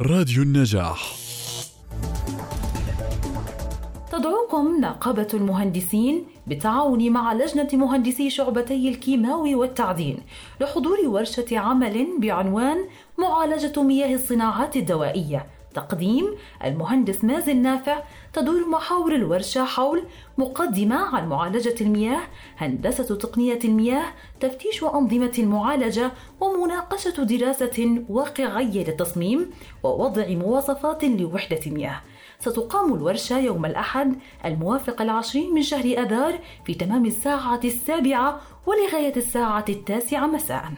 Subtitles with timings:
[0.00, 1.14] راديو النجاح.
[4.12, 10.18] تدعوكم نقابة المهندسين بالتعاون مع لجنة مهندسي شعبتي الكيماوي والتعدين
[10.60, 12.76] لحضور ورشة عمل بعنوان
[13.18, 15.46] معالجة مياه الصناعات الدوائية.
[15.74, 16.34] تقديم
[16.64, 18.02] المهندس مازن نافع
[18.32, 20.04] تدور محاور الورشة حول
[20.38, 22.20] مقدمة عن معالجة المياه،
[22.58, 24.04] هندسة تقنية المياه،
[24.40, 29.50] تفتيش أنظمة المعالجة، ومناقشة دراسة واقعية للتصميم،
[29.82, 32.00] ووضع مواصفات لوحدة المياه.
[32.40, 39.64] ستقام الورشة يوم الأحد الموافق العشرين من شهر أذار في تمام الساعة السابعة ولغاية الساعة
[39.68, 40.72] التاسعة مساءً.